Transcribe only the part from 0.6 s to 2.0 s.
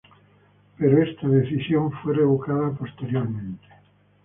Pero esta decisión